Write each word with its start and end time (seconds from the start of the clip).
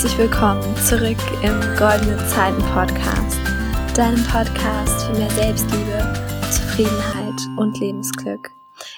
Herzlich 0.00 0.30
willkommen 0.30 0.76
zurück 0.78 1.18
im 1.42 1.60
Goldene 1.76 2.16
Zeiten 2.26 2.62
Podcast, 2.72 3.38
deinem 3.94 4.24
Podcast 4.24 5.04
für 5.04 5.12
mehr 5.12 5.28
Selbstliebe, 5.28 6.14
Zufriedenheit 6.50 7.38
und 7.58 7.78
Lebensglück. 7.78 8.48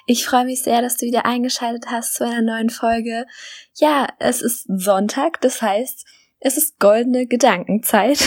Ich 0.06 0.24
freue 0.24 0.44
mich 0.44 0.62
sehr, 0.62 0.80
dass 0.80 0.98
du 0.98 1.06
wieder 1.06 1.26
eingeschaltet 1.26 1.86
hast 1.90 2.14
zu 2.14 2.24
einer 2.24 2.40
neuen 2.40 2.70
Folge. 2.70 3.26
Ja, 3.74 4.06
es 4.20 4.42
ist 4.42 4.68
Sonntag, 4.68 5.40
das 5.40 5.60
heißt, 5.60 6.06
es 6.38 6.56
ist 6.56 6.78
goldene 6.78 7.26
Gedankenzeit. 7.26 8.20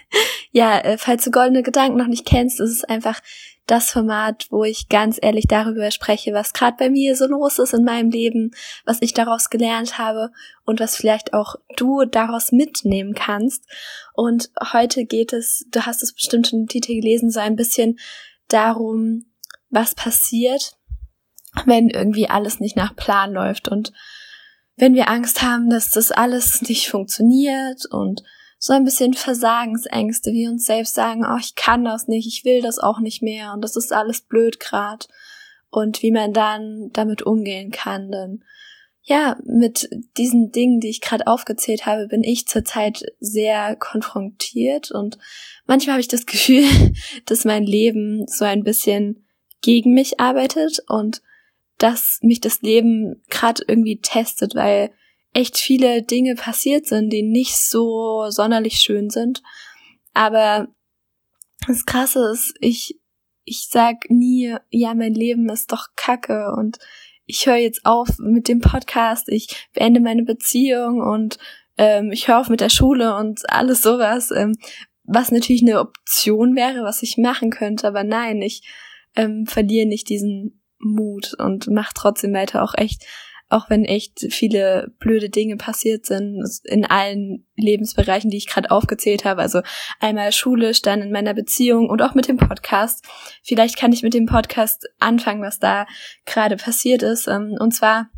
ja, 0.50 0.78
äh, 0.78 0.96
falls 0.96 1.24
du 1.24 1.30
goldene 1.30 1.62
Gedanken 1.62 1.98
noch 1.98 2.06
nicht 2.06 2.24
kennst, 2.24 2.58
ist 2.58 2.70
es 2.70 2.84
einfach 2.84 3.20
das 3.66 3.90
Format, 3.90 4.46
wo 4.50 4.64
ich 4.64 4.88
ganz 4.88 5.18
ehrlich 5.20 5.46
darüber 5.48 5.90
spreche, 5.90 6.34
was 6.34 6.52
gerade 6.52 6.76
bei 6.78 6.90
mir 6.90 7.16
so 7.16 7.26
los 7.26 7.58
ist 7.58 7.72
in 7.72 7.84
meinem 7.84 8.10
Leben, 8.10 8.50
was 8.84 8.98
ich 9.00 9.14
daraus 9.14 9.48
gelernt 9.48 9.98
habe 9.98 10.30
und 10.64 10.80
was 10.80 10.96
vielleicht 10.96 11.32
auch 11.32 11.56
du 11.76 12.04
daraus 12.04 12.52
mitnehmen 12.52 13.14
kannst. 13.14 13.64
Und 14.12 14.50
heute 14.72 15.06
geht 15.06 15.32
es, 15.32 15.66
du 15.70 15.86
hast 15.86 16.02
es 16.02 16.12
bestimmt 16.12 16.48
schon 16.48 16.60
im 16.60 16.68
Titel 16.68 16.94
gelesen, 16.94 17.30
so 17.30 17.40
ein 17.40 17.56
bisschen 17.56 17.98
darum, 18.48 19.24
was 19.70 19.94
passiert, 19.94 20.76
wenn 21.64 21.88
irgendwie 21.88 22.28
alles 22.28 22.60
nicht 22.60 22.76
nach 22.76 22.94
Plan 22.94 23.32
läuft 23.32 23.68
und 23.68 23.92
wenn 24.76 24.94
wir 24.94 25.08
Angst 25.08 25.42
haben, 25.42 25.70
dass 25.70 25.90
das 25.90 26.10
alles 26.10 26.60
nicht 26.62 26.88
funktioniert 26.88 27.86
und 27.90 28.22
so 28.66 28.72
ein 28.72 28.84
bisschen 28.84 29.12
Versagensängste, 29.12 30.32
wie 30.32 30.48
uns 30.48 30.64
selbst 30.64 30.94
sagen, 30.94 31.26
oh, 31.30 31.36
ich 31.38 31.54
kann 31.54 31.84
das 31.84 32.08
nicht, 32.08 32.26
ich 32.26 32.46
will 32.46 32.62
das 32.62 32.78
auch 32.78 32.98
nicht 32.98 33.20
mehr 33.20 33.52
und 33.52 33.60
das 33.60 33.76
ist 33.76 33.92
alles 33.92 34.22
blöd 34.22 34.58
grad. 34.58 35.06
Und 35.68 36.00
wie 36.00 36.10
man 36.10 36.32
dann 36.32 36.88
damit 36.94 37.20
umgehen 37.20 37.70
kann, 37.70 38.10
denn 38.10 38.42
ja, 39.02 39.36
mit 39.44 39.90
diesen 40.16 40.50
Dingen, 40.50 40.80
die 40.80 40.88
ich 40.88 41.02
gerade 41.02 41.26
aufgezählt 41.26 41.84
habe, 41.84 42.08
bin 42.08 42.24
ich 42.24 42.48
zurzeit 42.48 43.02
sehr 43.20 43.76
konfrontiert 43.76 44.90
und 44.90 45.18
manchmal 45.66 45.96
habe 45.96 46.00
ich 46.00 46.08
das 46.08 46.24
Gefühl, 46.26 46.64
dass 47.26 47.44
mein 47.44 47.64
Leben 47.64 48.26
so 48.26 48.46
ein 48.46 48.64
bisschen 48.64 49.26
gegen 49.60 49.92
mich 49.92 50.20
arbeitet 50.20 50.78
und 50.88 51.20
dass 51.76 52.18
mich 52.22 52.40
das 52.40 52.62
Leben 52.62 53.22
gerade 53.28 53.62
irgendwie 53.68 54.00
testet, 54.00 54.54
weil 54.54 54.90
echt 55.34 55.58
viele 55.58 56.02
Dinge 56.02 56.36
passiert 56.36 56.86
sind, 56.86 57.10
die 57.10 57.22
nicht 57.22 57.56
so 57.56 58.30
sonderlich 58.30 58.76
schön 58.76 59.10
sind. 59.10 59.42
Aber 60.14 60.68
das 61.66 61.84
Krasse 61.84 62.30
ist, 62.32 62.54
ich, 62.60 62.98
ich 63.44 63.66
sag 63.68 64.08
nie, 64.08 64.56
ja, 64.70 64.94
mein 64.94 65.12
Leben 65.12 65.48
ist 65.50 65.72
doch 65.72 65.88
kacke 65.96 66.52
und 66.56 66.78
ich 67.26 67.46
höre 67.46 67.56
jetzt 67.56 67.84
auf 67.84 68.18
mit 68.18 68.48
dem 68.48 68.60
Podcast, 68.60 69.28
ich 69.28 69.68
beende 69.72 70.00
meine 70.00 70.22
Beziehung 70.22 71.00
und 71.00 71.38
ähm, 71.78 72.12
ich 72.12 72.28
höre 72.28 72.38
auf 72.38 72.48
mit 72.48 72.60
der 72.60 72.68
Schule 72.68 73.16
und 73.16 73.48
alles 73.50 73.82
sowas, 73.82 74.30
ähm, 74.30 74.52
was 75.02 75.32
natürlich 75.32 75.62
eine 75.62 75.80
Option 75.80 76.54
wäre, 76.54 76.84
was 76.84 77.02
ich 77.02 77.16
machen 77.16 77.50
könnte, 77.50 77.88
aber 77.88 78.04
nein, 78.04 78.40
ich 78.40 78.62
ähm, 79.16 79.46
verliere 79.46 79.86
nicht 79.86 80.08
diesen 80.08 80.62
Mut 80.78 81.34
und 81.38 81.66
mache 81.68 81.94
trotzdem 81.94 82.34
weiter 82.34 82.62
auch 82.62 82.74
echt 82.76 83.04
auch 83.48 83.70
wenn 83.70 83.84
echt 83.84 84.26
viele 84.30 84.92
blöde 84.98 85.28
Dinge 85.28 85.56
passiert 85.56 86.06
sind 86.06 86.42
in 86.64 86.84
allen 86.84 87.46
Lebensbereichen, 87.56 88.30
die 88.30 88.36
ich 88.36 88.48
gerade 88.48 88.70
aufgezählt 88.70 89.24
habe. 89.24 89.42
Also 89.42 89.60
einmal 90.00 90.32
Schule, 90.32 90.72
dann 90.82 91.02
in 91.02 91.12
meiner 91.12 91.34
Beziehung 91.34 91.88
und 91.88 92.02
auch 92.02 92.14
mit 92.14 92.28
dem 92.28 92.36
Podcast. 92.36 93.04
Vielleicht 93.42 93.78
kann 93.78 93.92
ich 93.92 94.02
mit 94.02 94.14
dem 94.14 94.26
Podcast 94.26 94.88
anfangen, 94.98 95.42
was 95.42 95.58
da 95.58 95.86
gerade 96.26 96.56
passiert 96.56 97.02
ist. 97.02 97.28
Ähm, 97.28 97.56
und 97.58 97.72
zwar 97.72 98.10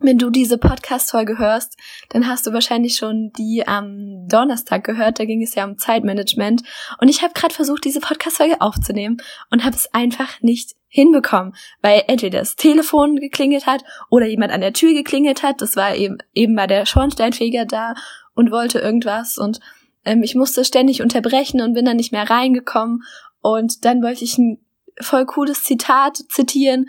wenn 0.00 0.18
du 0.18 0.30
diese 0.30 0.58
Podcast-Folge 0.58 1.38
hörst, 1.38 1.76
dann 2.10 2.28
hast 2.28 2.46
du 2.46 2.52
wahrscheinlich 2.52 2.96
schon 2.96 3.32
die 3.36 3.66
am 3.66 4.28
Donnerstag 4.28 4.84
gehört. 4.84 5.18
Da 5.18 5.24
ging 5.24 5.42
es 5.42 5.54
ja 5.54 5.64
um 5.64 5.76
Zeitmanagement. 5.76 6.62
Und 7.00 7.08
ich 7.08 7.22
habe 7.22 7.34
gerade 7.34 7.54
versucht, 7.54 7.84
diese 7.84 8.00
Podcast-Folge 8.00 8.60
aufzunehmen 8.60 9.16
und 9.50 9.64
habe 9.64 9.74
es 9.74 9.92
einfach 9.92 10.40
nicht 10.40 10.76
hinbekommen, 10.88 11.54
weil 11.82 12.04
entweder 12.06 12.38
das 12.38 12.56
Telefon 12.56 13.16
geklingelt 13.16 13.66
hat 13.66 13.82
oder 14.08 14.26
jemand 14.26 14.52
an 14.52 14.60
der 14.60 14.72
Tür 14.72 14.94
geklingelt 14.94 15.42
hat. 15.42 15.60
Das 15.60 15.76
war 15.76 15.94
eben 15.94 16.18
eben 16.32 16.56
war 16.56 16.66
der 16.66 16.86
Schornsteinfeger 16.86 17.66
da 17.66 17.94
und 18.34 18.50
wollte 18.50 18.78
irgendwas 18.78 19.36
und 19.36 19.60
ähm, 20.04 20.22
ich 20.22 20.34
musste 20.34 20.64
ständig 20.64 21.02
unterbrechen 21.02 21.60
und 21.60 21.74
bin 21.74 21.84
dann 21.84 21.96
nicht 21.96 22.12
mehr 22.12 22.30
reingekommen. 22.30 23.02
Und 23.40 23.84
dann 23.84 24.02
wollte 24.02 24.24
ich 24.24 24.38
ein 24.38 24.58
voll 25.00 25.26
cooles 25.26 25.62
Zitat 25.62 26.16
zitieren 26.28 26.86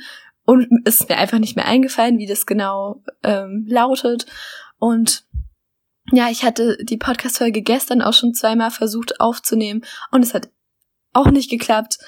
und 0.49 0.67
es 0.83 1.01
ist 1.01 1.09
mir 1.09 1.17
einfach 1.17 1.37
nicht 1.37 1.55
mehr 1.55 1.67
eingefallen, 1.67 2.17
wie 2.17 2.25
das 2.25 2.47
genau 2.47 3.03
ähm, 3.21 3.67
lautet. 3.69 4.25
Und 4.79 5.27
ja, 6.11 6.31
ich 6.31 6.43
hatte 6.43 6.75
die 6.81 6.97
Podcast-Folge 6.97 7.61
gestern 7.61 8.01
auch 8.01 8.13
schon 8.13 8.33
zweimal 8.33 8.71
versucht 8.71 9.19
aufzunehmen 9.19 9.85
und 10.09 10.23
es 10.23 10.33
hat 10.33 10.49
auch 11.13 11.29
nicht 11.29 11.51
geklappt. 11.51 11.99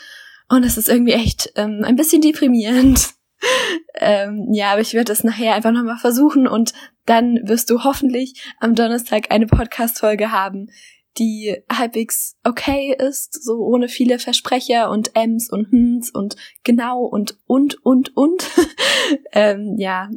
Und 0.50 0.64
es 0.64 0.76
ist 0.76 0.90
irgendwie 0.90 1.12
echt 1.12 1.52
ähm, 1.56 1.84
ein 1.86 1.96
bisschen 1.96 2.24
deprimierend. 2.24 3.10
ähm, 3.94 4.48
ja, 4.52 4.72
aber 4.72 4.82
ich 4.82 4.96
werde 4.96 5.12
das 5.12 5.24
nachher 5.24 5.54
einfach 5.54 5.72
nochmal 5.72 6.00
versuchen 6.00 6.48
und 6.48 6.74
dann 7.06 7.42
wirst 7.44 7.70
du 7.70 7.84
hoffentlich 7.84 8.42
am 8.60 8.74
Donnerstag 8.74 9.30
eine 9.30 9.46
Podcast-Folge 9.46 10.32
haben, 10.32 10.72
die 11.18 11.64
halbwegs 11.72 12.38
okay 12.44 12.96
ist, 12.98 13.44
so 13.44 13.60
ohne 13.66 13.90
viele 13.90 14.20
Versprecher 14.20 14.90
und 14.90 15.16
Ms 15.16 15.50
und 15.50 15.70
Hms 15.72 16.12
und 16.12 16.36
genau 16.64 17.02
und 17.04 17.38
und 17.46 17.86
und 17.86 18.16
und. 18.16 18.50
ähm, 19.34 19.76
ja, 19.78 20.10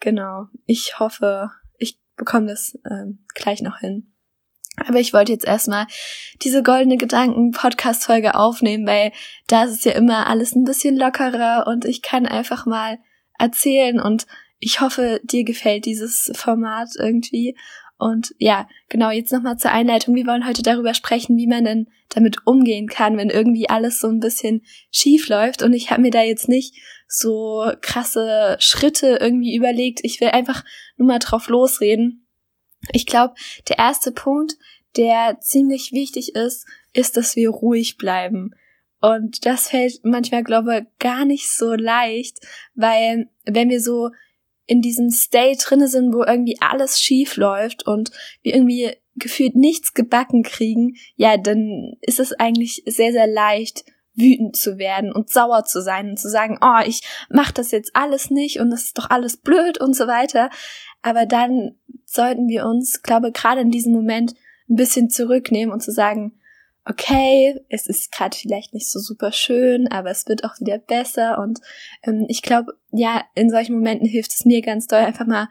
genau. 0.00 0.46
Ich 0.66 0.98
hoffe, 0.98 1.50
ich 1.78 1.98
bekomme 2.16 2.46
das 2.46 2.78
ähm, 2.88 3.24
gleich 3.34 3.62
noch 3.62 3.78
hin. 3.78 4.12
Aber 4.84 5.00
ich 5.00 5.12
wollte 5.14 5.32
jetzt 5.32 5.46
erstmal 5.46 5.86
diese 6.42 6.62
goldene 6.62 6.98
Gedanken-Podcast-Folge 6.98 8.34
aufnehmen, 8.34 8.86
weil 8.86 9.12
da 9.46 9.64
ist 9.64 9.72
es 9.72 9.84
ja 9.84 9.92
immer 9.92 10.26
alles 10.26 10.54
ein 10.54 10.64
bisschen 10.64 10.96
lockerer 10.96 11.66
und 11.66 11.86
ich 11.86 12.02
kann 12.02 12.26
einfach 12.26 12.66
mal 12.66 12.98
erzählen 13.38 14.00
und 14.00 14.26
ich 14.58 14.80
hoffe, 14.80 15.20
dir 15.22 15.44
gefällt 15.44 15.84
dieses 15.84 16.30
Format 16.34 16.90
irgendwie. 16.98 17.56
Und 17.98 18.34
ja, 18.38 18.68
genau, 18.88 19.10
jetzt 19.10 19.32
nochmal 19.32 19.56
zur 19.56 19.72
Einleitung. 19.72 20.14
Wir 20.14 20.26
wollen 20.26 20.46
heute 20.46 20.62
darüber 20.62 20.92
sprechen, 20.92 21.36
wie 21.36 21.46
man 21.46 21.64
denn 21.64 21.88
damit 22.10 22.46
umgehen 22.46 22.88
kann, 22.88 23.16
wenn 23.16 23.30
irgendwie 23.30 23.68
alles 23.68 24.00
so 24.00 24.08
ein 24.08 24.20
bisschen 24.20 24.62
schief 24.90 25.28
läuft. 25.28 25.62
Und 25.62 25.72
ich 25.72 25.90
habe 25.90 26.02
mir 26.02 26.10
da 26.10 26.22
jetzt 26.22 26.48
nicht 26.48 26.74
so 27.08 27.70
krasse 27.80 28.56
Schritte 28.60 29.18
irgendwie 29.20 29.56
überlegt. 29.56 30.00
Ich 30.02 30.20
will 30.20 30.28
einfach 30.28 30.64
nur 30.96 31.08
mal 31.08 31.18
drauf 31.18 31.48
losreden 31.48 32.26
ich 32.92 33.06
glaube, 33.06 33.34
der 33.68 33.78
erste 33.78 34.12
Punkt, 34.12 34.56
der 34.96 35.38
ziemlich 35.40 35.92
wichtig 35.92 36.34
ist, 36.34 36.66
ist, 36.92 37.16
dass 37.16 37.36
wir 37.36 37.50
ruhig 37.50 37.96
bleiben. 37.96 38.52
Und 39.00 39.44
das 39.44 39.68
fällt 39.68 40.00
manchmal, 40.04 40.42
glaube 40.42 40.78
ich, 40.78 40.98
gar 40.98 41.24
nicht 41.24 41.50
so 41.50 41.74
leicht, 41.74 42.38
weil 42.74 43.28
wenn 43.44 43.68
wir 43.68 43.80
so 43.80 44.10
in 44.66 44.82
diesem 44.82 45.10
State 45.10 45.64
drinne 45.64 45.88
sind, 45.88 46.12
wo 46.12 46.22
irgendwie 46.24 46.58
alles 46.60 47.00
schief 47.00 47.36
läuft 47.36 47.86
und 47.86 48.10
wir 48.42 48.54
irgendwie 48.54 48.90
gefühlt 49.14 49.54
nichts 49.54 49.94
gebacken 49.94 50.42
kriegen, 50.42 50.96
ja, 51.14 51.36
dann 51.36 51.94
ist 52.00 52.20
es 52.20 52.32
eigentlich 52.32 52.82
sehr, 52.86 53.12
sehr 53.12 53.26
leicht, 53.26 53.84
wütend 54.16 54.56
zu 54.56 54.78
werden 54.78 55.12
und 55.12 55.30
sauer 55.30 55.64
zu 55.64 55.82
sein 55.82 56.10
und 56.10 56.18
zu 56.18 56.28
sagen, 56.28 56.58
oh, 56.62 56.80
ich 56.86 57.02
mach 57.28 57.52
das 57.52 57.70
jetzt 57.70 57.94
alles 57.94 58.30
nicht 58.30 58.60
und 58.60 58.70
das 58.70 58.84
ist 58.84 58.98
doch 58.98 59.10
alles 59.10 59.36
blöd 59.36 59.78
und 59.78 59.94
so 59.94 60.06
weiter. 60.06 60.50
Aber 61.02 61.26
dann 61.26 61.76
sollten 62.06 62.48
wir 62.48 62.64
uns, 62.64 63.02
glaube 63.02 63.30
gerade 63.30 63.60
in 63.60 63.70
diesem 63.70 63.92
Moment 63.92 64.34
ein 64.68 64.76
bisschen 64.76 65.10
zurücknehmen 65.10 65.72
und 65.72 65.82
zu 65.82 65.92
sagen, 65.92 66.40
okay, 66.88 67.60
es 67.68 67.86
ist 67.88 68.12
gerade 68.12 68.36
vielleicht 68.36 68.72
nicht 68.72 68.90
so 68.90 69.00
super 69.00 69.32
schön, 69.32 69.88
aber 69.88 70.10
es 70.10 70.26
wird 70.28 70.44
auch 70.44 70.58
wieder 70.60 70.78
besser. 70.78 71.38
Und 71.38 71.58
ähm, 72.04 72.26
ich 72.28 72.42
glaube, 72.42 72.74
ja, 72.92 73.24
in 73.34 73.50
solchen 73.50 73.74
Momenten 73.74 74.06
hilft 74.06 74.32
es 74.32 74.44
mir 74.44 74.62
ganz 74.62 74.86
doll, 74.86 75.00
einfach 75.00 75.26
mal 75.26 75.48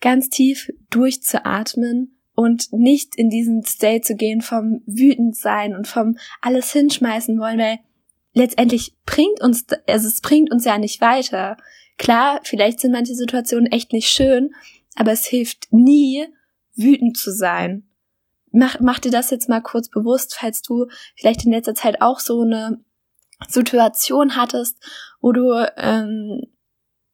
ganz 0.00 0.28
tief 0.28 0.70
durchzuatmen 0.90 2.16
und 2.34 2.72
nicht 2.72 3.16
in 3.16 3.30
diesen 3.30 3.64
State 3.64 4.02
zu 4.02 4.14
gehen 4.14 4.42
vom 4.42 4.82
wütend 4.86 5.36
sein 5.36 5.74
und 5.74 5.88
vom 5.88 6.16
alles 6.40 6.72
hinschmeißen 6.72 7.38
wollen, 7.38 7.58
weil 7.58 7.78
letztendlich 8.34 8.94
bringt 9.06 9.40
uns, 9.40 9.66
also 9.88 10.06
es 10.06 10.20
bringt 10.20 10.52
uns 10.52 10.64
ja 10.64 10.78
nicht 10.78 11.00
weiter. 11.00 11.56
Klar, 11.98 12.40
vielleicht 12.44 12.78
sind 12.78 12.92
manche 12.92 13.14
Situationen 13.14 13.72
echt 13.72 13.92
nicht 13.92 14.08
schön, 14.08 14.50
aber 14.94 15.12
es 15.12 15.26
hilft 15.26 15.72
nie, 15.72 16.26
wütend 16.76 17.16
zu 17.16 17.32
sein. 17.32 17.88
Mach, 18.56 18.80
mach 18.80 18.98
dir 18.98 19.10
das 19.10 19.30
jetzt 19.30 19.50
mal 19.50 19.60
kurz 19.60 19.90
bewusst, 19.90 20.34
falls 20.34 20.62
du 20.62 20.86
vielleicht 21.14 21.44
in 21.44 21.52
letzter 21.52 21.74
Zeit 21.74 22.00
auch 22.00 22.20
so 22.20 22.40
eine 22.40 22.82
Situation 23.48 24.34
hattest, 24.34 24.78
wo 25.20 25.32
du, 25.32 25.52
ähm, 25.76 26.40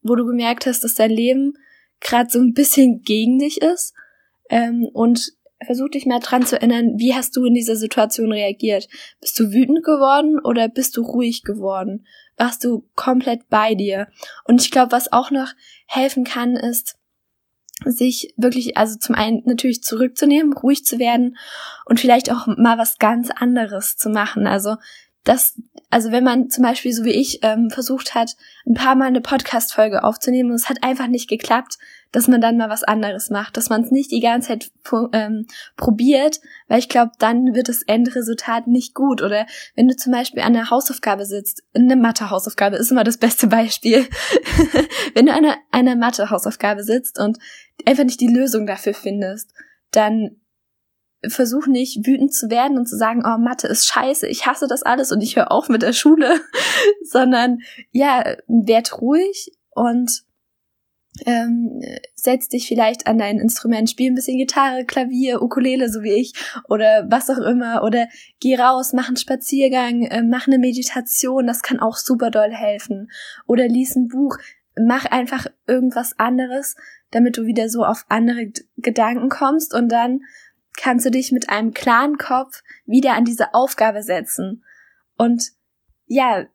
wo 0.03 0.15
du 0.15 0.25
gemerkt 0.25 0.67
hast, 0.67 0.85
dass 0.85 0.95
dein 0.95 1.11
Leben 1.11 1.55
gerade 2.01 2.31
so 2.31 2.39
ein 2.39 2.55
bisschen 2.55 3.03
gegen 3.03 3.41
dich 3.41 3.61
ist 3.61 3.93
ähm, 4.51 4.89
und 4.93 5.33
versuch 5.65 5.89
dich 5.89 6.07
mal 6.07 6.21
dran 6.21 6.47
zu 6.47 6.57
erinnern, 6.57 6.99
wie 6.99 7.15
hast 7.15 7.35
du 7.37 7.45
in 7.45 7.55
dieser 7.55 7.75
Situation 7.75 8.31
reagiert? 8.31 8.89
Bist 9.21 9.39
du 9.41 9.53
wütend 9.53 9.83
geworden 9.83 10.39
oder 10.45 10.69
bist 10.69 10.97
du 10.97 11.03
ruhig 11.03 11.43
geworden? 11.43 12.07
Warst 12.37 12.63
du 12.63 12.89
komplett 12.95 13.49
bei 13.49 13.75
dir? 13.75 14.07
Und 14.45 14.61
ich 14.63 14.71
glaube, 14.71 14.93
was 14.93 15.13
auch 15.13 15.33
noch 15.33 15.53
helfen 15.89 16.23
kann, 16.23 16.55
ist, 16.55 16.97
sich 17.87 18.35
wirklich, 18.37 18.77
also 18.77 18.99
zum 18.99 19.15
einen 19.15 19.43
natürlich 19.45 19.83
zurückzunehmen, 19.83 20.53
ruhig 20.53 20.85
zu 20.85 20.99
werden 20.99 21.37
und 21.85 22.01
vielleicht 22.01 22.31
auch 22.31 22.47
mal 22.47 22.79
was 22.79 22.99
ganz 22.99 23.31
anderes 23.31 23.97
zu 23.97 24.11
machen. 24.11 24.47
Also 24.47 24.77
das, 25.25 25.61
also 25.91 26.11
wenn 26.11 26.25
man 26.25 26.51
zum 26.51 26.65
Beispiel 26.65 26.93
so 26.93 27.05
wie 27.05 27.13
ich 27.13 27.41
ähm, 27.43 27.71
versucht 27.71 28.15
hat, 28.15 28.35
ein 28.67 28.75
paar 28.75 28.97
Mal 28.97 29.07
eine 29.07 29.21
Podcast-Folge 29.21 30.03
aufzunehmen 30.03 30.51
und 30.51 30.57
es 30.57 30.69
hat 30.69 30.83
einfach 30.83 31.07
nicht 31.07 31.29
geklappt, 31.29 31.79
dass 32.11 32.29
man 32.29 32.41
dann 32.41 32.57
mal 32.57 32.69
was 32.69 32.83
anderes 32.83 33.31
macht, 33.31 33.57
dass 33.57 33.71
man 33.71 33.83
es 33.83 33.91
nicht 33.91 34.11
die 34.11 34.21
ganze 34.21 34.49
Zeit 34.49 34.71
ähm, 35.13 35.47
probiert, 35.77 36.41
weil 36.69 36.79
ich 36.79 36.89
glaube, 36.89 37.13
dann 37.19 37.55
wird 37.55 37.69
das 37.69 37.83
Endresultat 37.83 38.67
nicht 38.67 38.95
gut. 38.95 39.23
Oder 39.23 39.47
wenn 39.77 39.89
du 39.89 39.97
zum 39.97 40.13
Beispiel 40.13 40.43
an 40.43 40.55
einer 40.55 40.71
Hausaufgabe 40.71 41.25
sitzt, 41.25 41.63
eine 41.75 41.97
Mathe-Hausaufgabe 41.97 42.77
ist 42.77 42.91
immer 42.91 43.05
das 43.05 43.17
beste 43.17 43.47
Beispiel. 43.47 44.07
wenn 45.15 45.27
du 45.27 45.33
an 45.33 45.45
einer, 45.45 45.57
einer 45.71 45.97
Mathe-Hausaufgabe 45.97 46.85
sitzt 46.85 47.19
und 47.19 47.39
einfach 47.87 48.05
nicht 48.05 48.21
die 48.21 48.29
Lösung 48.29 48.67
dafür 48.67 48.93
findest, 48.93 49.53
dann 49.91 50.42
versuch 51.29 51.67
nicht 51.67 52.07
wütend 52.07 52.35
zu 52.35 52.51
werden 52.51 52.79
und 52.79 52.87
zu 52.87 52.97
sagen, 52.97 53.23
oh, 53.25 53.39
Mathe 53.39 53.69
ist 53.69 53.87
scheiße, 53.87 54.27
ich 54.27 54.47
hasse 54.47 54.67
das 54.67 54.83
alles 54.83 55.13
und 55.13 55.21
ich 55.21 55.37
höre 55.37 55.53
auf 55.53 55.69
mit 55.69 55.83
der 55.83 55.93
Schule, 55.93 56.41
sondern 57.05 57.61
ja, 57.91 58.37
werd 58.49 59.01
ruhig 59.01 59.53
und 59.71 60.25
ähm, 61.27 61.83
setz 62.15 62.49
dich 62.49 62.67
vielleicht 62.67 63.07
an 63.07 63.19
dein 63.19 63.39
Instrument, 63.39 63.91
spiel 63.91 64.11
ein 64.11 64.15
bisschen 64.15 64.39
Gitarre, 64.39 64.85
Klavier, 64.85 65.43
Ukulele, 65.43 65.91
so 65.91 66.03
wie 66.03 66.13
ich, 66.13 66.33
oder 66.69 67.07
was 67.09 67.29
auch 67.29 67.39
immer, 67.39 67.83
oder 67.85 68.09
geh 68.41 68.57
raus, 68.57 68.93
mach 68.95 69.09
einen 69.09 69.19
Spaziergang, 69.19 70.03
äh, 70.03 70.23
mach 70.23 70.47
eine 70.47 70.59
Meditation, 70.59 71.47
das 71.47 71.63
kann 71.63 71.81
auch 71.81 71.97
super 71.97 72.31
doll 72.31 72.51
helfen, 72.51 73.11
oder 73.47 73.69
lies 73.69 73.95
ein 73.95 74.09
Buch, 74.09 74.39
mach 74.81 75.05
einfach 75.05 75.47
irgendwas 75.67 76.19
anderes, 76.19 76.77
damit 77.11 77.37
du 77.37 77.45
wieder 77.45 77.69
so 77.69 77.85
auf 77.85 78.07
andere 78.09 78.51
Gedanken 78.79 79.29
kommst 79.29 79.75
und 79.75 79.93
dann 79.93 80.21
kannst 80.77 81.07
du 81.07 81.11
dich 81.11 81.33
mit 81.33 81.49
einem 81.49 81.73
klaren 81.73 82.19
Kopf 82.19 82.63
wieder 82.87 83.15
an 83.15 83.25
diese 83.25 83.55
Aufgabe 83.55 84.03
setzen. 84.03 84.65
Und 85.17 85.53
ja, 86.07 86.47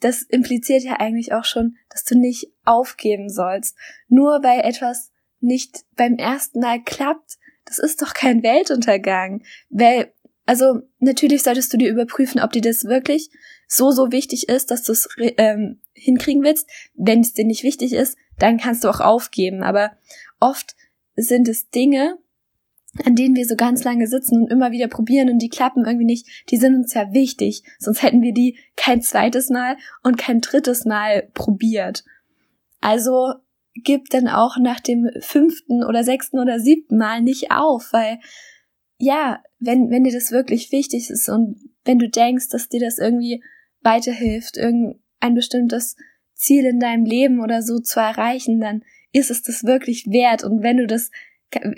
das 0.00 0.22
impliziert 0.22 0.82
ja 0.82 1.00
eigentlich 1.00 1.32
auch 1.32 1.44
schon, 1.44 1.76
dass 1.90 2.04
du 2.04 2.16
nicht 2.16 2.52
aufgeben 2.64 3.28
sollst. 3.28 3.76
Nur 4.08 4.42
weil 4.42 4.60
etwas 4.60 5.10
nicht 5.40 5.84
beim 5.96 6.16
ersten 6.16 6.60
Mal 6.60 6.82
klappt, 6.82 7.38
das 7.64 7.78
ist 7.78 8.02
doch 8.02 8.14
kein 8.14 8.42
Weltuntergang. 8.42 9.42
Weil, 9.70 10.12
also 10.46 10.82
natürlich 10.98 11.42
solltest 11.42 11.72
du 11.72 11.78
dir 11.78 11.90
überprüfen, 11.90 12.40
ob 12.40 12.52
dir 12.52 12.62
das 12.62 12.84
wirklich 12.84 13.30
so, 13.66 13.90
so 13.90 14.12
wichtig 14.12 14.48
ist, 14.48 14.70
dass 14.70 14.82
du 14.82 14.92
es 14.92 15.08
ähm, 15.18 15.80
hinkriegen 15.94 16.42
willst. 16.42 16.68
Wenn 16.94 17.20
es 17.20 17.32
dir 17.32 17.44
nicht 17.44 17.62
wichtig 17.62 17.92
ist, 17.92 18.16
dann 18.38 18.58
kannst 18.58 18.84
du 18.84 18.88
auch 18.88 19.00
aufgeben. 19.00 19.62
Aber 19.62 19.96
oft 20.40 20.76
sind 21.16 21.48
es 21.48 21.70
Dinge, 21.70 22.18
an 23.04 23.16
denen 23.16 23.34
wir 23.34 23.46
so 23.46 23.56
ganz 23.56 23.84
lange 23.84 24.06
sitzen 24.06 24.42
und 24.42 24.50
immer 24.50 24.70
wieder 24.70 24.88
probieren 24.88 25.30
und 25.30 25.38
die 25.38 25.48
klappen 25.48 25.84
irgendwie 25.84 26.04
nicht, 26.04 26.26
die 26.50 26.58
sind 26.58 26.74
uns 26.74 26.92
ja 26.92 27.12
wichtig. 27.12 27.62
Sonst 27.78 28.02
hätten 28.02 28.20
wir 28.20 28.34
die 28.34 28.58
kein 28.76 29.00
zweites 29.00 29.48
Mal 29.48 29.76
und 30.02 30.18
kein 30.18 30.40
drittes 30.40 30.84
Mal 30.84 31.28
probiert. 31.32 32.04
Also 32.80 33.34
gib 33.74 34.10
dann 34.10 34.28
auch 34.28 34.58
nach 34.58 34.80
dem 34.80 35.08
fünften 35.20 35.82
oder 35.82 36.04
sechsten 36.04 36.38
oder 36.38 36.60
siebten 36.60 36.98
Mal 36.98 37.22
nicht 37.22 37.50
auf, 37.50 37.92
weil 37.92 38.18
ja, 38.98 39.42
wenn, 39.58 39.90
wenn 39.90 40.04
dir 40.04 40.12
das 40.12 40.30
wirklich 40.30 40.70
wichtig 40.70 41.10
ist 41.10 41.28
und 41.28 41.56
wenn 41.84 41.98
du 41.98 42.08
denkst, 42.08 42.50
dass 42.50 42.68
dir 42.68 42.80
das 42.80 42.98
irgendwie 42.98 43.42
weiterhilft, 43.80 44.56
irgendein 44.56 45.34
bestimmtes 45.34 45.96
Ziel 46.34 46.66
in 46.66 46.78
deinem 46.78 47.04
Leben 47.04 47.40
oder 47.40 47.62
so 47.62 47.78
zu 47.78 48.00
erreichen, 48.00 48.60
dann 48.60 48.82
ist 49.12 49.30
es 49.30 49.42
das 49.42 49.64
wirklich 49.64 50.06
wert. 50.06 50.44
Und 50.44 50.62
wenn 50.62 50.76
du 50.76 50.86
das 50.86 51.10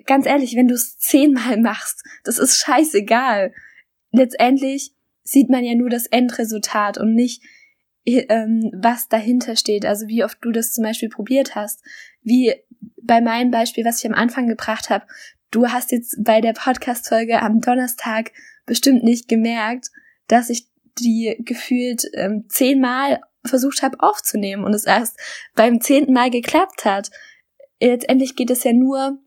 ganz 0.07 0.27
ehrlich, 0.27 0.57
wenn 0.57 0.69
du 0.69 0.75
es 0.75 0.99
zehnmal 0.99 1.59
machst, 1.61 2.03
das 2.25 2.39
ist 2.39 2.59
scheißegal. 2.59 3.53
Letztendlich 4.11 4.95
sieht 5.23 5.51
man 5.51 5.65
ja 5.65 5.75
nur 5.75 5.91
das 5.91 6.07
Endresultat 6.07 6.99
und 6.99 7.15
nicht, 7.15 7.43
ähm, 8.05 8.71
was 8.75 9.09
dahinter 9.09 9.57
steht. 9.57 9.87
Also 9.87 10.07
wie 10.07 10.25
oft 10.25 10.39
du 10.43 10.53
das 10.53 10.73
zum 10.73 10.85
Beispiel 10.85 11.09
probiert 11.09 11.55
hast. 11.55 11.83
Wie 12.23 12.55
bei 13.03 13.21
meinem 13.21 13.51
Beispiel, 13.51 13.85
was 13.85 13.99
ich 13.99 14.07
am 14.07 14.17
Anfang 14.17 14.47
gebracht 14.47 14.91
habe. 14.91 15.07
Du 15.51 15.69
hast 15.69 15.93
jetzt 15.93 16.17
bei 16.23 16.41
der 16.41 16.53
Podcast-Folge 16.53 17.41
am 17.41 17.61
Donnerstag 17.61 18.33
bestimmt 18.67 19.05
nicht 19.05 19.29
gemerkt, 19.29 19.91
dass 20.27 20.51
ich 20.51 20.69
die 20.99 21.37
gefühlt 21.41 22.05
ähm, 22.15 22.45
zehnmal 22.49 23.21
versucht 23.45 23.83
habe 23.83 24.01
aufzunehmen 24.01 24.65
und 24.65 24.75
es 24.75 24.85
erst 24.85 25.19
beim 25.55 25.81
zehnten 25.81 26.13
Mal 26.13 26.31
geklappt 26.31 26.85
hat. 26.85 27.11
Letztendlich 27.81 28.37
geht 28.37 28.51
es 28.51 28.65
ja 28.65 28.73
nur 28.73 29.19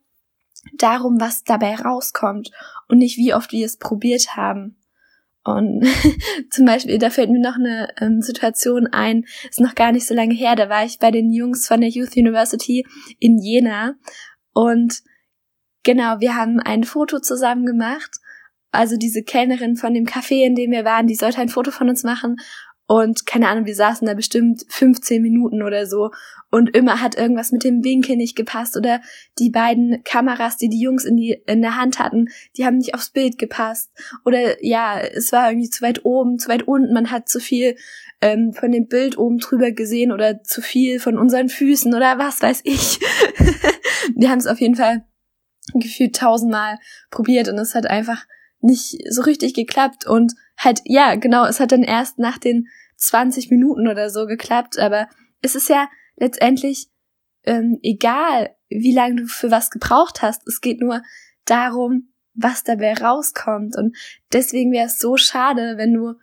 darum, 0.73 1.19
was 1.19 1.43
dabei 1.43 1.75
rauskommt 1.75 2.51
und 2.87 2.99
nicht 2.99 3.17
wie 3.17 3.33
oft 3.33 3.51
wir 3.51 3.65
es 3.65 3.77
probiert 3.77 4.35
haben. 4.35 4.77
Und 5.43 5.85
zum 6.51 6.65
Beispiel, 6.65 6.97
da 6.97 7.09
fällt 7.09 7.29
mir 7.29 7.39
noch 7.39 7.55
eine 7.55 7.87
ähm, 8.01 8.21
Situation 8.21 8.87
ein, 8.87 9.25
ist 9.49 9.61
noch 9.61 9.75
gar 9.75 9.91
nicht 9.91 10.05
so 10.05 10.13
lange 10.13 10.33
her, 10.33 10.55
da 10.55 10.69
war 10.69 10.83
ich 10.83 10.99
bei 10.99 11.11
den 11.11 11.31
Jungs 11.31 11.67
von 11.67 11.81
der 11.81 11.89
Youth 11.89 12.17
University 12.17 12.85
in 13.19 13.39
Jena 13.39 13.95
und 14.53 15.03
genau, 15.83 16.19
wir 16.19 16.35
haben 16.35 16.59
ein 16.59 16.83
Foto 16.83 17.19
zusammen 17.19 17.65
gemacht. 17.65 18.17
Also 18.71 18.97
diese 18.97 19.23
Kellnerin 19.23 19.77
von 19.77 19.93
dem 19.93 20.05
Café, 20.05 20.45
in 20.45 20.55
dem 20.55 20.71
wir 20.71 20.83
waren, 20.83 21.07
die 21.07 21.15
sollte 21.15 21.39
ein 21.39 21.49
Foto 21.49 21.71
von 21.71 21.89
uns 21.89 22.03
machen 22.03 22.37
und 22.87 23.25
keine 23.25 23.49
Ahnung, 23.49 23.65
wir 23.65 23.75
saßen 23.75 24.07
da 24.07 24.13
bestimmt 24.13 24.65
15 24.69 25.21
Minuten 25.21 25.61
oder 25.61 25.85
so. 25.85 26.11
Und 26.49 26.73
immer 26.73 27.01
hat 27.01 27.17
irgendwas 27.17 27.51
mit 27.51 27.65
dem 27.65 27.83
Winkel 27.83 28.15
nicht 28.15 28.37
gepasst. 28.37 28.77
Oder 28.77 29.01
die 29.39 29.49
beiden 29.49 30.03
Kameras, 30.05 30.55
die 30.55 30.69
die 30.69 30.79
Jungs 30.79 31.03
in, 31.03 31.17
die, 31.17 31.43
in 31.47 31.61
der 31.61 31.75
Hand 31.75 31.99
hatten, 31.99 32.29
die 32.55 32.65
haben 32.65 32.77
nicht 32.77 32.95
aufs 32.95 33.09
Bild 33.09 33.37
gepasst. 33.37 33.91
Oder 34.23 34.63
ja, 34.63 35.01
es 35.01 35.33
war 35.33 35.49
irgendwie 35.51 35.69
zu 35.69 35.81
weit 35.81 36.05
oben, 36.05 36.39
zu 36.39 36.47
weit 36.47 36.63
unten. 36.63 36.93
Man 36.93 37.11
hat 37.11 37.27
zu 37.27 37.41
viel 37.41 37.75
ähm, 38.21 38.53
von 38.53 38.71
dem 38.71 38.87
Bild 38.87 39.17
oben 39.17 39.39
drüber 39.39 39.71
gesehen 39.71 40.13
oder 40.13 40.41
zu 40.43 40.61
viel 40.61 41.01
von 41.01 41.17
unseren 41.17 41.49
Füßen 41.49 41.93
oder 41.93 42.17
was 42.17 42.41
weiß 42.41 42.61
ich. 42.63 42.99
wir 44.15 44.29
haben 44.29 44.39
es 44.39 44.47
auf 44.47 44.61
jeden 44.61 44.75
Fall 44.75 45.05
gefühlt 45.73 46.15
tausendmal 46.15 46.79
probiert 47.11 47.49
und 47.49 47.57
es 47.57 47.75
hat 47.75 47.85
einfach 47.85 48.25
nicht 48.61 48.97
so 49.09 49.21
richtig 49.21 49.53
geklappt 49.53 50.07
und 50.07 50.33
halt, 50.57 50.81
ja, 50.85 51.15
genau, 51.15 51.45
es 51.45 51.59
hat 51.59 51.71
dann 51.71 51.83
erst 51.83 52.17
nach 52.17 52.37
den 52.37 52.67
20 52.97 53.49
Minuten 53.49 53.87
oder 53.87 54.09
so 54.09 54.25
geklappt, 54.25 54.77
aber 54.77 55.07
es 55.41 55.55
ist 55.55 55.69
ja 55.69 55.87
letztendlich 56.15 56.89
ähm, 57.43 57.79
egal, 57.81 58.55
wie 58.69 58.93
lange 58.93 59.21
du 59.21 59.27
für 59.27 59.51
was 59.51 59.69
gebraucht 59.69 60.21
hast. 60.21 60.45
Es 60.47 60.61
geht 60.61 60.81
nur 60.81 61.01
darum, 61.45 62.13
was 62.33 62.63
dabei 62.63 62.93
rauskommt. 62.93 63.75
Und 63.77 63.95
deswegen 64.33 64.71
wäre 64.71 64.87
es 64.87 64.99
so 64.99 65.17
schade, 65.17 65.75
wenn 65.77 65.93
du 65.93 66.13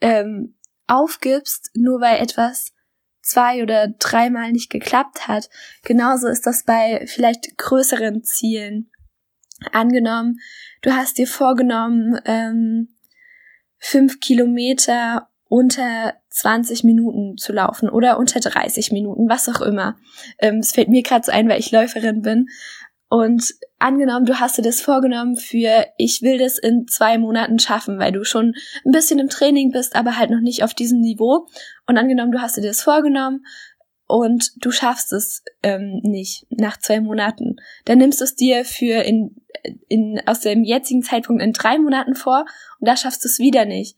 ähm, 0.00 0.56
aufgibst, 0.86 1.70
nur 1.74 2.00
weil 2.00 2.20
etwas 2.20 2.72
zwei 3.22 3.62
oder 3.62 3.88
dreimal 3.98 4.52
nicht 4.52 4.70
geklappt 4.70 5.26
hat. 5.26 5.50
Genauso 5.82 6.28
ist 6.28 6.46
das 6.46 6.64
bei 6.64 7.06
vielleicht 7.06 7.56
größeren 7.58 8.22
Zielen. 8.22 8.90
Angenommen, 9.72 10.38
du 10.82 10.92
hast 10.92 11.18
dir 11.18 11.26
vorgenommen, 11.26 12.20
ähm, 12.24 12.94
fünf 13.78 14.20
Kilometer 14.20 15.28
unter 15.48 16.14
20 16.30 16.84
Minuten 16.84 17.36
zu 17.36 17.52
laufen 17.52 17.88
oder 17.88 18.18
unter 18.18 18.40
30 18.40 18.92
Minuten, 18.92 19.28
was 19.28 19.48
auch 19.48 19.60
immer. 19.60 19.96
Ähm, 20.38 20.58
es 20.58 20.72
fällt 20.72 20.88
mir 20.88 21.02
gerade 21.02 21.24
so 21.24 21.32
ein, 21.32 21.48
weil 21.48 21.60
ich 21.60 21.70
Läuferin 21.70 22.22
bin. 22.22 22.48
Und 23.08 23.54
angenommen, 23.78 24.26
du 24.26 24.40
hast 24.40 24.58
dir 24.58 24.62
das 24.62 24.80
vorgenommen 24.80 25.36
für, 25.36 25.86
ich 25.96 26.22
will 26.22 26.38
das 26.38 26.58
in 26.58 26.88
zwei 26.88 27.18
Monaten 27.18 27.60
schaffen, 27.60 28.00
weil 28.00 28.10
du 28.10 28.24
schon 28.24 28.54
ein 28.84 28.90
bisschen 28.90 29.20
im 29.20 29.28
Training 29.28 29.70
bist, 29.70 29.94
aber 29.94 30.18
halt 30.18 30.30
noch 30.30 30.40
nicht 30.40 30.64
auf 30.64 30.74
diesem 30.74 31.00
Niveau. 31.00 31.46
Und 31.86 31.96
angenommen, 31.96 32.32
du 32.32 32.40
hast 32.40 32.56
dir 32.56 32.62
das 32.62 32.82
vorgenommen 32.82 33.44
und 34.08 34.50
du 34.56 34.72
schaffst 34.72 35.12
es 35.12 35.44
ähm, 35.62 36.00
nicht 36.02 36.46
nach 36.50 36.78
zwei 36.78 37.00
Monaten, 37.00 37.56
dann 37.84 37.98
nimmst 37.98 38.20
du 38.20 38.24
es 38.24 38.34
dir 38.34 38.64
für 38.64 39.02
in, 39.02 39.36
in, 39.88 40.20
aus 40.26 40.40
dem 40.40 40.64
jetzigen 40.64 41.02
Zeitpunkt 41.02 41.42
in 41.42 41.52
drei 41.52 41.78
Monaten 41.78 42.16
vor 42.16 42.44
und 42.80 42.88
da 42.88 42.96
schaffst 42.96 43.24
du 43.24 43.28
es 43.28 43.38
wieder 43.38 43.64
nicht 43.64 43.96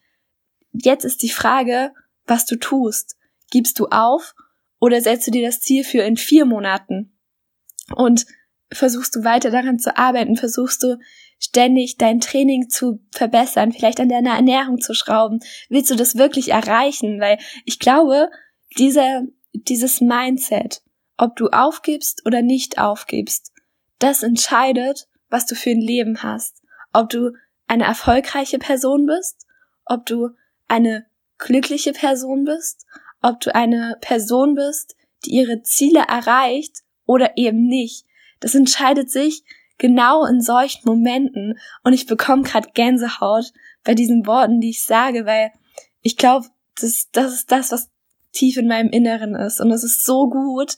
Jetzt 0.82 1.04
ist 1.04 1.22
die 1.22 1.30
Frage, 1.30 1.92
was 2.26 2.44
du 2.44 2.56
tust. 2.56 3.16
Gibst 3.50 3.78
du 3.78 3.86
auf 3.86 4.34
oder 4.78 5.00
setzt 5.00 5.26
du 5.26 5.30
dir 5.30 5.46
das 5.46 5.60
Ziel 5.60 5.84
für 5.84 6.02
in 6.02 6.16
vier 6.16 6.44
Monaten? 6.44 7.18
Und 7.94 8.26
versuchst 8.70 9.16
du 9.16 9.24
weiter 9.24 9.50
daran 9.50 9.78
zu 9.78 9.96
arbeiten, 9.96 10.36
versuchst 10.36 10.82
du 10.82 10.98
ständig 11.38 11.96
dein 11.96 12.20
Training 12.20 12.68
zu 12.68 13.00
verbessern, 13.10 13.72
vielleicht 13.72 14.00
an 14.00 14.08
deiner 14.08 14.34
Ernährung 14.34 14.80
zu 14.80 14.94
schrauben. 14.94 15.40
Willst 15.68 15.90
du 15.90 15.96
das 15.96 16.16
wirklich 16.16 16.50
erreichen? 16.50 17.20
Weil 17.20 17.38
ich 17.64 17.78
glaube, 17.78 18.28
dieser, 18.76 19.22
dieses 19.52 20.00
Mindset, 20.00 20.82
ob 21.16 21.36
du 21.36 21.48
aufgibst 21.48 22.24
oder 22.26 22.42
nicht 22.42 22.78
aufgibst, 22.78 23.52
das 23.98 24.22
entscheidet, 24.22 25.08
was 25.28 25.46
du 25.46 25.54
für 25.54 25.70
ein 25.70 25.80
Leben 25.80 26.22
hast. 26.22 26.62
Ob 26.92 27.08
du 27.08 27.32
eine 27.66 27.84
erfolgreiche 27.84 28.58
Person 28.58 29.06
bist, 29.06 29.46
ob 29.84 30.06
du 30.06 30.30
eine 30.68 31.06
glückliche 31.38 31.92
Person 31.92 32.44
bist, 32.44 32.86
ob 33.22 33.40
du 33.40 33.54
eine 33.54 33.96
Person 34.00 34.54
bist, 34.54 34.96
die 35.24 35.32
ihre 35.32 35.62
Ziele 35.62 36.04
erreicht 36.08 36.82
oder 37.06 37.36
eben 37.36 37.66
nicht. 37.66 38.04
das 38.40 38.54
entscheidet 38.54 39.10
sich 39.10 39.42
genau 39.78 40.24
in 40.26 40.40
solchen 40.40 40.82
Momenten. 40.84 41.58
Und 41.82 41.92
ich 41.92 42.06
bekomme 42.06 42.42
gerade 42.42 42.68
Gänsehaut 42.74 43.52
bei 43.84 43.94
diesen 43.94 44.26
Worten, 44.26 44.60
die 44.60 44.70
ich 44.70 44.84
sage, 44.84 45.24
weil 45.24 45.50
ich 46.02 46.16
glaube, 46.16 46.46
das, 46.80 47.08
das 47.12 47.32
ist 47.32 47.50
das, 47.50 47.72
was 47.72 47.90
tief 48.32 48.56
in 48.56 48.68
meinem 48.68 48.90
Inneren 48.90 49.34
ist. 49.34 49.60
Und 49.60 49.72
es 49.72 49.82
ist 49.82 50.04
so 50.04 50.28
gut, 50.28 50.76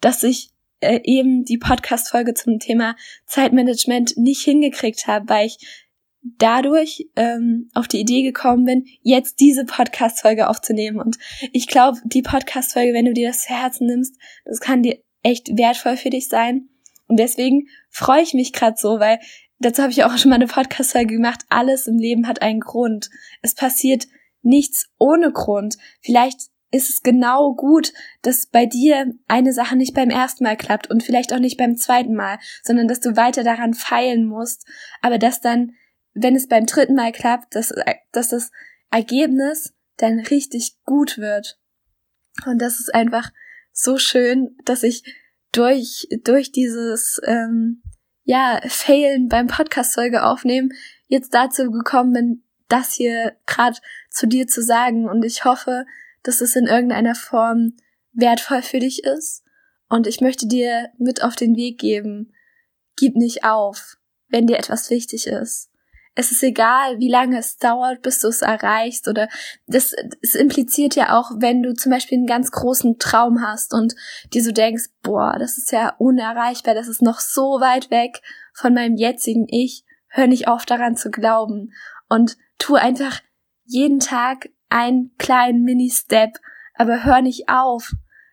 dass 0.00 0.22
ich 0.22 0.50
äh, 0.80 1.00
eben 1.04 1.44
die 1.44 1.58
Podcast-Folge 1.58 2.34
zum 2.34 2.58
Thema 2.58 2.96
Zeitmanagement 3.26 4.16
nicht 4.16 4.42
hingekriegt 4.42 5.06
habe, 5.06 5.28
weil 5.28 5.46
ich 5.46 5.81
dadurch 6.22 7.06
ähm, 7.16 7.70
auf 7.74 7.88
die 7.88 8.00
Idee 8.00 8.22
gekommen 8.22 8.64
bin, 8.64 8.84
jetzt 9.02 9.40
diese 9.40 9.64
Podcast-Folge 9.64 10.48
aufzunehmen. 10.48 11.00
Und 11.00 11.18
ich 11.52 11.66
glaube, 11.66 11.98
die 12.04 12.22
Podcast-Folge, 12.22 12.94
wenn 12.94 13.06
du 13.06 13.12
dir 13.12 13.28
das 13.28 13.42
zu 13.42 13.50
Herzen 13.50 13.86
nimmst, 13.86 14.16
das 14.44 14.60
kann 14.60 14.82
dir 14.82 14.98
echt 15.22 15.56
wertvoll 15.56 15.96
für 15.96 16.10
dich 16.10 16.28
sein. 16.28 16.68
Und 17.08 17.18
deswegen 17.18 17.66
freue 17.90 18.22
ich 18.22 18.34
mich 18.34 18.52
gerade 18.52 18.76
so, 18.78 19.00
weil 19.00 19.18
dazu 19.58 19.82
habe 19.82 19.92
ich 19.92 20.04
auch 20.04 20.16
schon 20.16 20.30
mal 20.30 20.36
eine 20.36 20.46
Podcast-Folge 20.46 21.16
gemacht. 21.16 21.44
Alles 21.48 21.86
im 21.86 21.98
Leben 21.98 22.26
hat 22.28 22.40
einen 22.40 22.60
Grund. 22.60 23.10
Es 23.42 23.54
passiert 23.54 24.06
nichts 24.42 24.90
ohne 24.98 25.32
Grund. 25.32 25.76
Vielleicht 26.00 26.52
ist 26.72 26.88
es 26.88 27.02
genau 27.02 27.54
gut, 27.54 27.92
dass 28.22 28.46
bei 28.46 28.66
dir 28.66 29.12
eine 29.28 29.52
Sache 29.52 29.76
nicht 29.76 29.94
beim 29.94 30.10
ersten 30.10 30.44
Mal 30.44 30.56
klappt 30.56 30.90
und 30.90 31.02
vielleicht 31.02 31.32
auch 31.32 31.38
nicht 31.38 31.58
beim 31.58 31.76
zweiten 31.76 32.14
Mal, 32.14 32.38
sondern 32.62 32.88
dass 32.88 33.00
du 33.00 33.14
weiter 33.14 33.44
daran 33.44 33.74
feilen 33.74 34.24
musst, 34.24 34.66
aber 35.02 35.18
dass 35.18 35.40
dann, 35.40 35.72
wenn 36.14 36.36
es 36.36 36.48
beim 36.48 36.66
dritten 36.66 36.94
Mal 36.94 37.12
klappt, 37.12 37.54
dass, 37.54 37.72
dass 38.12 38.28
das 38.28 38.50
Ergebnis 38.90 39.74
dann 39.96 40.20
richtig 40.20 40.76
gut 40.84 41.18
wird. 41.18 41.58
Und 42.46 42.60
das 42.60 42.80
ist 42.80 42.94
einfach 42.94 43.30
so 43.72 43.98
schön, 43.98 44.56
dass 44.64 44.82
ich 44.82 45.02
durch, 45.52 46.08
durch 46.24 46.52
dieses, 46.52 47.20
ähm, 47.24 47.82
ja, 48.24 48.60
Failen 48.68 49.28
beim 49.28 49.48
Podcast-Folge 49.48 50.24
aufnehmen 50.24 50.72
jetzt 51.08 51.34
dazu 51.34 51.70
gekommen 51.70 52.12
bin, 52.12 52.42
das 52.68 52.94
hier 52.94 53.36
gerade 53.46 53.78
zu 54.10 54.26
dir 54.26 54.46
zu 54.46 54.62
sagen. 54.62 55.08
Und 55.08 55.24
ich 55.24 55.44
hoffe, 55.44 55.84
dass 56.22 56.40
es 56.40 56.56
in 56.56 56.66
irgendeiner 56.66 57.14
Form 57.14 57.74
wertvoll 58.12 58.62
für 58.62 58.78
dich 58.78 59.04
ist. 59.04 59.42
Und 59.88 60.06
ich 60.06 60.20
möchte 60.20 60.46
dir 60.46 60.90
mit 60.98 61.22
auf 61.22 61.36
den 61.36 61.56
Weg 61.56 61.78
geben, 61.78 62.32
gib 62.96 63.16
nicht 63.16 63.44
auf, 63.44 63.98
wenn 64.28 64.46
dir 64.46 64.58
etwas 64.58 64.88
wichtig 64.88 65.26
ist. 65.26 65.71
Es 66.14 66.30
ist 66.30 66.42
egal, 66.42 66.98
wie 66.98 67.10
lange 67.10 67.38
es 67.38 67.56
dauert, 67.56 68.02
bis 68.02 68.20
du 68.20 68.28
es 68.28 68.42
erreichst 68.42 69.08
oder 69.08 69.28
das, 69.66 69.94
das 70.20 70.34
impliziert 70.34 70.94
ja 70.94 71.18
auch, 71.18 71.30
wenn 71.36 71.62
du 71.62 71.72
zum 71.72 71.90
Beispiel 71.90 72.18
einen 72.18 72.26
ganz 72.26 72.50
großen 72.50 72.98
Traum 72.98 73.40
hast 73.40 73.72
und 73.72 73.94
dir 74.34 74.42
so 74.42 74.52
denkst, 74.52 74.90
boah, 75.02 75.36
das 75.38 75.56
ist 75.56 75.72
ja 75.72 75.94
unerreichbar, 75.98 76.74
das 76.74 76.88
ist 76.88 77.00
noch 77.00 77.20
so 77.20 77.60
weit 77.60 77.90
weg 77.90 78.20
von 78.52 78.74
meinem 78.74 78.96
jetzigen 78.96 79.46
Ich, 79.48 79.84
hör 80.08 80.26
nicht 80.26 80.48
auf 80.48 80.66
daran 80.66 80.96
zu 80.96 81.10
glauben 81.10 81.72
und 82.08 82.36
tu 82.58 82.74
einfach 82.74 83.20
jeden 83.64 84.00
Tag 84.00 84.50
einen 84.68 85.16
kleinen 85.16 85.62
Mini-Step, 85.62 86.38
aber 86.74 87.04
hör 87.04 87.22
nicht 87.22 87.48
auf. 87.48 87.92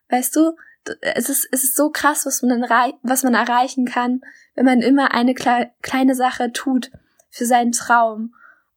Weißt 0.09 0.36
du, 0.36 0.55
es 1.01 1.29
ist, 1.29 1.48
es 1.51 1.63
ist 1.63 1.75
so 1.75 1.89
krass, 1.89 2.25
was 2.25 2.41
man, 2.41 2.62
was 3.03 3.24
man 3.24 3.33
erreichen 3.36 3.86
kann, 3.86 4.21
wenn 4.55 4.65
man 4.65 4.81
immer 4.81 5.13
eine 5.13 5.33
kle 5.33 5.71
kleine 5.81 6.15
Sache 6.15 6.51
tut 6.51 6.91
für 7.29 7.45
seinen 7.45 7.71
Traum. 7.71 8.33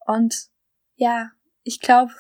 Und 0.06 0.47
ja, 0.97 1.30
ich 1.62 1.80
glaube, 1.80 2.12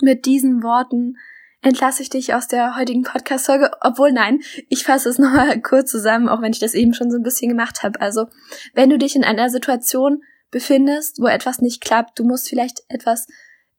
mit 0.00 0.26
diesen 0.26 0.62
Worten 0.62 1.16
entlasse 1.62 2.02
ich 2.02 2.10
dich 2.10 2.34
aus 2.34 2.46
der 2.46 2.76
heutigen 2.76 3.02
Podcast-Folge. 3.02 3.70
Obwohl, 3.80 4.12
nein, 4.12 4.40
ich 4.68 4.84
fasse 4.84 5.08
es 5.08 5.18
nochmal 5.18 5.60
kurz 5.60 5.90
zusammen, 5.90 6.28
auch 6.28 6.42
wenn 6.42 6.52
ich 6.52 6.60
das 6.60 6.74
eben 6.74 6.94
schon 6.94 7.10
so 7.10 7.16
ein 7.16 7.22
bisschen 7.22 7.48
gemacht 7.48 7.82
habe. 7.82 8.00
Also, 8.00 8.26
wenn 8.74 8.90
du 8.90 8.98
dich 8.98 9.16
in 9.16 9.24
einer 9.24 9.48
Situation 9.50 10.22
befindest, 10.50 11.20
wo 11.20 11.26
etwas 11.26 11.60
nicht 11.60 11.80
klappt, 11.80 12.18
du 12.18 12.24
musst 12.24 12.48
vielleicht 12.48 12.82
etwas 12.88 13.26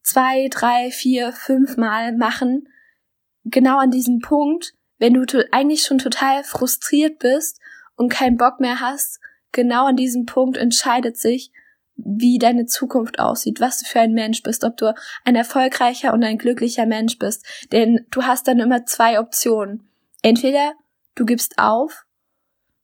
zwei, 0.03 0.49
drei, 0.49 0.91
vier, 0.91 1.31
fünf 1.31 1.77
Mal 1.77 2.15
machen, 2.15 2.67
genau 3.43 3.77
an 3.77 3.91
diesem 3.91 4.19
Punkt, 4.19 4.73
wenn 4.97 5.13
du 5.13 5.25
eigentlich 5.51 5.83
schon 5.83 5.99
total 5.99 6.43
frustriert 6.43 7.19
bist 7.19 7.59
und 7.95 8.09
keinen 8.09 8.37
Bock 8.37 8.59
mehr 8.59 8.79
hast, 8.79 9.19
genau 9.51 9.85
an 9.85 9.95
diesem 9.95 10.25
Punkt 10.25 10.57
entscheidet 10.57 11.17
sich, 11.17 11.51
wie 11.95 12.37
deine 12.37 12.65
Zukunft 12.65 13.19
aussieht, 13.19 13.59
was 13.59 13.79
du 13.79 13.85
für 13.85 13.99
ein 13.99 14.13
Mensch 14.13 14.43
bist, 14.43 14.63
ob 14.63 14.77
du 14.77 14.93
ein 15.23 15.35
erfolgreicher 15.35 16.13
und 16.13 16.23
ein 16.23 16.37
glücklicher 16.37 16.85
Mensch 16.85 17.17
bist. 17.17 17.45
Denn 17.71 18.05
du 18.11 18.23
hast 18.23 18.47
dann 18.47 18.59
immer 18.59 18.85
zwei 18.85 19.19
Optionen. 19.19 19.89
Entweder 20.21 20.73
du 21.15 21.25
gibst 21.25 21.57
auf 21.57 22.05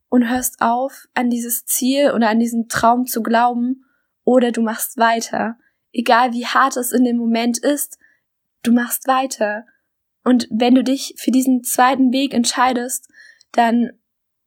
und 0.09 0.29
hörst 0.29 0.61
auf, 0.61 1.07
an 1.13 1.29
dieses 1.29 1.65
Ziel 1.65 2.11
oder 2.11 2.29
an 2.29 2.39
diesen 2.39 2.67
Traum 2.67 3.05
zu 3.05 3.21
glauben, 3.21 3.85
oder 4.23 4.51
du 4.51 4.61
machst 4.61 4.97
weiter. 4.97 5.57
Egal 5.91 6.33
wie 6.33 6.45
hart 6.45 6.77
es 6.77 6.91
in 6.91 7.03
dem 7.03 7.17
Moment 7.17 7.57
ist, 7.57 7.97
du 8.63 8.71
machst 8.71 9.07
weiter. 9.07 9.65
Und 10.23 10.47
wenn 10.51 10.75
du 10.75 10.83
dich 10.83 11.15
für 11.17 11.31
diesen 11.31 11.63
zweiten 11.63 12.11
Weg 12.13 12.33
entscheidest, 12.33 13.09
dann, 13.51 13.91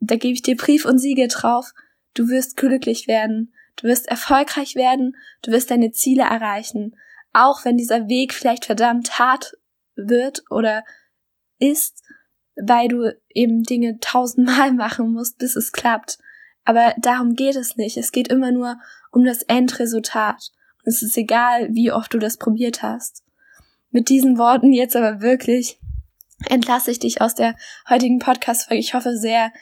da 0.00 0.16
gebe 0.16 0.34
ich 0.34 0.42
dir 0.42 0.56
Brief 0.56 0.84
und 0.84 0.98
Siegel 0.98 1.28
drauf, 1.28 1.72
du 2.14 2.28
wirst 2.28 2.56
glücklich 2.56 3.08
werden 3.08 3.53
Du 3.76 3.88
wirst 3.88 4.08
erfolgreich 4.08 4.74
werden, 4.74 5.16
du 5.42 5.50
wirst 5.50 5.70
deine 5.70 5.92
Ziele 5.92 6.22
erreichen, 6.22 6.96
auch 7.32 7.64
wenn 7.64 7.76
dieser 7.76 8.08
Weg 8.08 8.32
vielleicht 8.32 8.64
verdammt 8.64 9.18
hart 9.18 9.54
wird 9.96 10.44
oder 10.50 10.84
ist, 11.58 12.02
weil 12.56 12.88
du 12.88 13.16
eben 13.30 13.62
Dinge 13.62 13.98
tausendmal 14.00 14.72
machen 14.74 15.12
musst, 15.12 15.38
bis 15.38 15.56
es 15.56 15.72
klappt. 15.72 16.18
Aber 16.64 16.94
darum 16.98 17.34
geht 17.34 17.56
es 17.56 17.76
nicht. 17.76 17.96
Es 17.96 18.12
geht 18.12 18.28
immer 18.28 18.52
nur 18.52 18.78
um 19.10 19.24
das 19.24 19.42
Endresultat. 19.42 20.50
Und 20.84 20.92
es 20.92 21.02
ist 21.02 21.16
egal, 21.16 21.68
wie 21.72 21.92
oft 21.92 22.14
du 22.14 22.18
das 22.18 22.38
probiert 22.38 22.82
hast. 22.82 23.22
Mit 23.90 24.08
diesen 24.08 24.38
Worten 24.38 24.72
jetzt 24.72 24.96
aber 24.96 25.20
wirklich 25.20 25.78
entlasse 26.48 26.90
ich 26.90 26.98
dich 26.98 27.20
aus 27.20 27.34
der 27.34 27.56
heutigen 27.88 28.18
Podcast-Folge. 28.18 28.80
Ich 28.80 28.94
hoffe 28.94 29.16
sehr, 29.16 29.52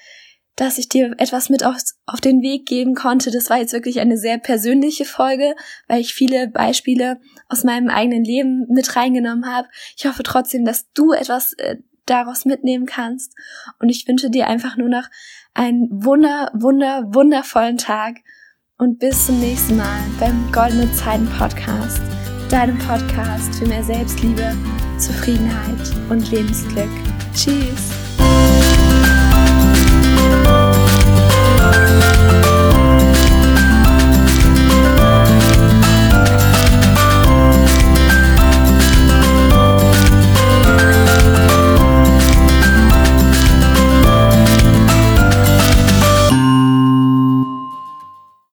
dass 0.57 0.79
ich 0.79 0.89
dir 0.89 1.15
etwas 1.19 1.49
mit 1.49 1.65
auf, 1.65 1.77
auf 2.07 2.21
den 2.21 2.43
Weg 2.43 2.67
geben 2.67 2.95
konnte. 2.95 3.31
Das 3.31 3.49
war 3.49 3.59
jetzt 3.59 3.73
wirklich 3.73 4.01
eine 4.01 4.19
sehr 4.19 4.39
persönliche 4.39 5.05
Folge, 5.05 5.55
weil 5.89 6.01
ich 6.01 6.15
viele 6.15 6.49
Beispiele 6.49 7.21
aus 7.49 7.65
meinem 7.65 7.89
eigenen 7.89 8.25
Leben 8.25 8.67
mit 8.69 8.95
reingenommen 8.95 9.47
habe. 9.47 9.69
Ich 9.97 10.07
hoffe 10.07 10.23
trotzdem, 10.23 10.65
dass 10.65 10.91
du 10.93 11.13
etwas 11.13 11.55
äh, 11.55 11.77
daraus 12.07 12.45
mitnehmen 12.45 12.87
kannst. 12.87 13.35
Und 13.79 13.89
ich 13.89 14.07
wünsche 14.07 14.31
dir 14.31 14.47
einfach 14.49 14.77
nur 14.77 14.89
noch 14.89 15.09
einen 15.55 15.89
wunder, 15.91 16.51
wunder, 16.55 17.05
wundervollen 17.15 17.79
Tag. 17.79 18.17
Und 18.79 18.99
bis 18.99 19.27
zum 19.27 19.41
nächsten 19.41 19.77
Mal 19.77 20.01
beim 20.19 20.51
Goldene 20.51 20.93
Zeiten 20.93 21.29
Podcast, 21.39 22.01
deinem 22.51 22.79
Podcast 22.79 23.55
für 23.55 23.67
mehr 23.67 23.85
Selbstliebe, 23.85 24.57
Zufriedenheit 24.99 26.11
und 26.11 26.31
Lebensglück. 26.31 26.91
Tschüss! 27.35 28.02